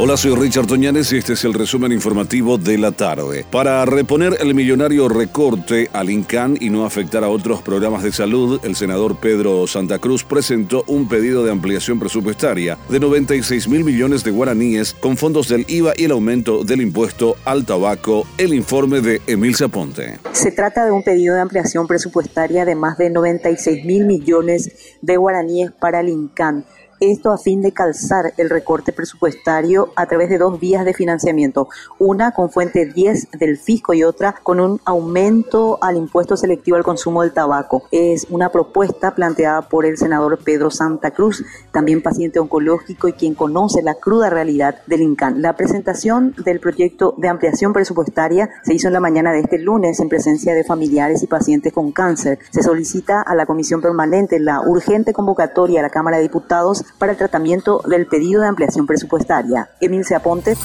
[0.00, 3.44] Hola, soy Richard Toñanes y este es el resumen informativo de la tarde.
[3.50, 8.60] Para reponer el millonario recorte al INCAN y no afectar a otros programas de salud,
[8.62, 14.22] el senador Pedro Santa Cruz presentó un pedido de ampliación presupuestaria de 96 mil millones
[14.22, 18.24] de guaraníes con fondos del IVA y el aumento del impuesto al tabaco.
[18.38, 20.20] El informe de Emil Zaponte.
[20.30, 24.70] Se trata de un pedido de ampliación presupuestaria de más de 96 mil millones
[25.02, 26.64] de guaraníes para el INCAN
[27.00, 31.68] esto a fin de calzar el recorte presupuestario a través de dos vías de financiamiento,
[31.98, 36.84] una con fuente 10 del fisco y otra con un aumento al impuesto selectivo al
[36.84, 37.84] consumo del tabaco.
[37.90, 43.34] Es una propuesta planteada por el senador Pedro Santa Cruz, también paciente oncológico y quien
[43.34, 45.42] conoce la cruda realidad del INCAN.
[45.42, 50.00] La presentación del proyecto de ampliación presupuestaria se hizo en la mañana de este lunes
[50.00, 52.38] en presencia de familiares y pacientes con cáncer.
[52.50, 57.12] Se solicita a la Comisión Permanente la urgente convocatoria a la Cámara de Diputados para
[57.12, 59.70] el tratamiento del pedido de ampliación presupuestaria.
[59.80, 60.56] Emil Aponte.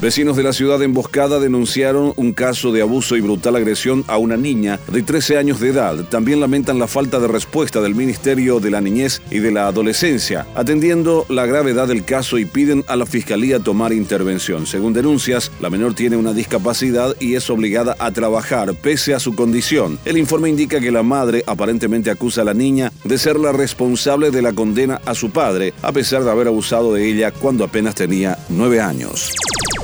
[0.00, 4.38] Vecinos de la ciudad emboscada denunciaron un caso de abuso y brutal agresión a una
[4.38, 5.94] niña de 13 años de edad.
[6.08, 10.46] También lamentan la falta de respuesta del Ministerio de la Niñez y de la Adolescencia,
[10.54, 14.66] atendiendo la gravedad del caso y piden a la Fiscalía tomar intervención.
[14.66, 19.34] Según denuncias, la menor tiene una discapacidad y es obligada a trabajar pese a su
[19.34, 19.98] condición.
[20.06, 24.30] El informe indica que la madre aparentemente acusa a la niña de ser la responsable
[24.30, 27.94] de la condena a su padre, a pesar de haber abusado de ella cuando apenas
[27.94, 29.30] tenía nueve años.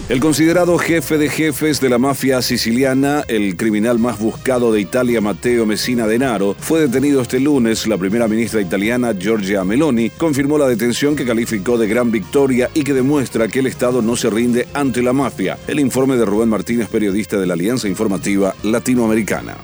[0.08, 5.20] El considerado jefe de jefes de la mafia siciliana, el criminal más buscado de Italia,
[5.20, 7.88] Matteo Messina Denaro, fue detenido este lunes.
[7.88, 12.84] La primera ministra italiana, Giorgia Meloni, confirmó la detención que calificó de gran victoria y
[12.84, 15.58] que demuestra que el Estado no se rinde ante la mafia.
[15.66, 19.56] El informe de Rubén Martínez, periodista de la Alianza Informativa Latinoamericana.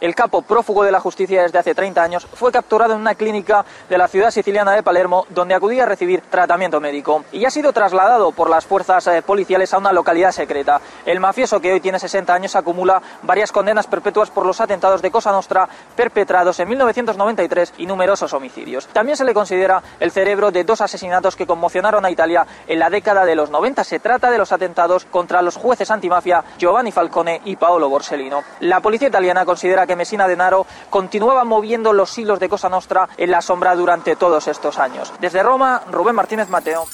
[0.00, 3.64] El capo prófugo de la justicia desde hace 30 años fue capturado en una clínica
[3.88, 7.72] de la ciudad siciliana de Palermo donde acudía a recibir tratamiento médico y ha sido
[7.72, 10.80] trasladado por las fuerzas eh, policiales a una localidad secreta.
[11.06, 15.10] El mafioso que hoy tiene 60 años acumula varias condenas perpetuas por los atentados de
[15.10, 18.88] Cosa Nostra perpetrados en 1993 y numerosos homicidios.
[18.88, 22.90] También se le considera el cerebro de dos asesinatos que conmocionaron a Italia en la
[22.90, 23.82] década de los 90.
[23.84, 28.42] Se trata de los atentados contra los jueces antimafia Giovanni Falcone y Paolo Borsellino.
[28.60, 33.30] La policía italiana considera que Messina Denaro continuaba moviendo los hilos de Cosa Nostra en
[33.30, 35.12] la sombra durante todos estos años.
[35.20, 36.86] Desde Roma, Rubén Martínez Mateo.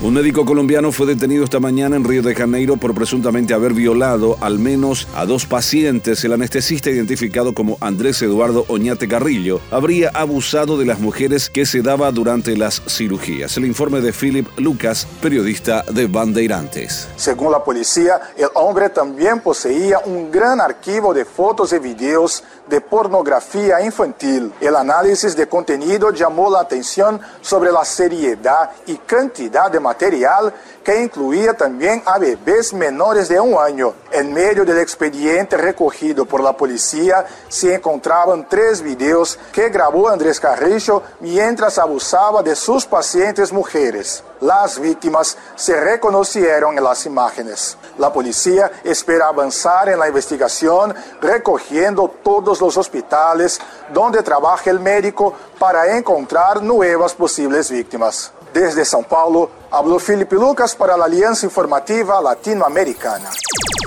[0.00, 4.36] Un médico colombiano fue detenido esta mañana en Río de Janeiro por presuntamente haber violado
[4.40, 6.22] al menos a dos pacientes.
[6.22, 11.82] El anestesista identificado como Andrés Eduardo Oñate Carrillo habría abusado de las mujeres que se
[11.82, 13.56] daba durante las cirugías.
[13.56, 17.08] El informe de Philip Lucas, periodista de Bandeirantes.
[17.16, 22.80] Según la policía, el hombre también poseía un gran archivo de fotos y videos de
[22.80, 24.52] pornografía infantil.
[24.60, 30.52] El análisis de contenido llamó la atención sobre la seriedad y cantidad de material
[30.84, 33.94] que incluía también a bebés menores de un año.
[34.10, 40.40] En medio del expediente recogido por la policía se encontraban tres videos que grabó Andrés
[40.40, 44.22] Carrillo mientras abusaba de sus pacientes mujeres.
[44.40, 47.76] Las víctimas se reconocieron en las imágenes.
[47.98, 53.58] La policía espera avanzar en la investigación recogiendo todos los hospitales
[53.92, 58.32] donde trabaja el médico para encontrar nuevas posibles víctimas.
[58.52, 63.30] Desde São Paulo, habló Felipe Lucas para la Alianza Informativa Latinoamericana.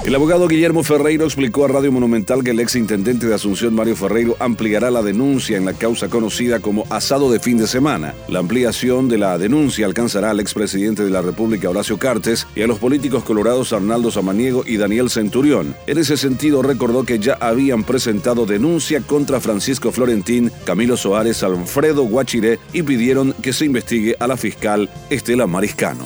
[0.03, 3.95] El abogado Guillermo Ferreiro explicó a Radio Monumental que el ex intendente de Asunción, Mario
[3.95, 8.15] Ferreiro, ampliará la denuncia en la causa conocida como asado de fin de semana.
[8.27, 12.67] La ampliación de la denuncia alcanzará al expresidente de la República, Horacio Cartes, y a
[12.67, 15.75] los políticos colorados Arnaldo Samaniego y Daniel Centurión.
[15.85, 22.03] En ese sentido, recordó que ya habían presentado denuncia contra Francisco Florentín, Camilo Soares, Alfredo
[22.05, 26.05] Guachiré y pidieron que se investigue a la fiscal Estela Mariscano.